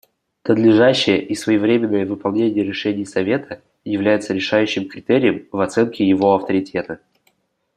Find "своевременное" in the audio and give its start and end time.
1.35-2.07